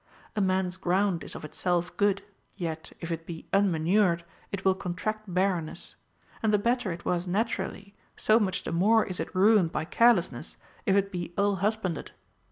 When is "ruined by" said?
9.35-9.85